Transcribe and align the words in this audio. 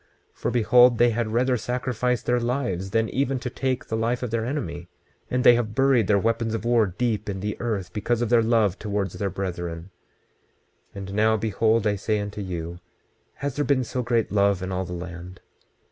26:32 0.33 0.37
For 0.39 0.49
behold, 0.49 0.97
they 0.97 1.11
had 1.11 1.27
rather 1.31 1.57
sacrifice 1.57 2.23
their 2.23 2.39
lives 2.39 2.89
than 2.89 3.07
even 3.09 3.37
to 3.37 3.51
take 3.51 3.85
the 3.85 3.95
life 3.95 4.23
of 4.23 4.31
their 4.31 4.43
enemy; 4.47 4.89
and 5.29 5.43
they 5.43 5.53
have 5.53 5.75
buried 5.75 6.07
their 6.07 6.17
weapons 6.17 6.55
of 6.55 6.65
war 6.65 6.87
deep 6.87 7.29
in 7.29 7.39
the 7.39 7.55
earth, 7.59 7.93
because 7.93 8.23
of 8.23 8.29
their 8.29 8.41
love 8.41 8.79
towards 8.79 9.13
their 9.13 9.29
brethren. 9.29 9.91
26:33 10.95 10.97
And 10.97 11.13
now 11.13 11.37
behold 11.37 11.85
I 11.85 11.97
say 11.97 12.19
unto 12.19 12.41
you, 12.41 12.79
has 13.35 13.55
there 13.57 13.63
been 13.63 13.83
so 13.83 14.01
great 14.01 14.31
love 14.31 14.63
in 14.63 14.71
all 14.71 14.85
the 14.85 14.93
land? 14.93 15.39